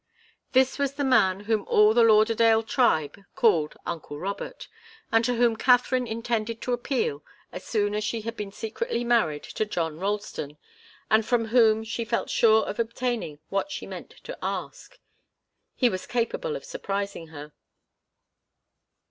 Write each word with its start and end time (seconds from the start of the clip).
This 0.53 0.79
was 0.79 0.93
the 0.95 1.03
man 1.03 1.41
whom 1.41 1.63
all 1.67 1.93
the 1.93 2.01
Lauderdale 2.01 2.63
tribe 2.63 3.19
called 3.35 3.75
uncle 3.85 4.17
Robert, 4.17 4.67
and 5.11 5.23
to 5.25 5.35
whom 5.35 5.55
Katharine 5.55 6.07
intended 6.07 6.59
to 6.63 6.73
appeal 6.73 7.23
as 7.51 7.65
soon 7.65 7.93
as 7.93 8.03
she 8.03 8.21
had 8.21 8.35
been 8.35 8.51
secretly 8.51 9.03
married 9.03 9.43
to 9.43 9.63
John 9.63 9.99
Ralston, 9.99 10.57
and 11.11 11.23
from 11.23 11.49
whom 11.49 11.83
she 11.83 12.03
felt 12.03 12.31
sure 12.31 12.65
of 12.65 12.79
obtaining 12.79 13.37
what 13.49 13.69
she 13.71 13.85
meant 13.85 14.09
to 14.23 14.35
ask. 14.41 14.97
He 15.75 15.87
was 15.87 16.07
capable 16.07 16.55
of 16.55 16.65
surprising 16.65 17.27
her. 17.27 17.53